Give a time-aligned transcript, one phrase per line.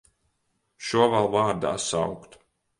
[0.87, 2.37] Šo vēl vārdā saukt!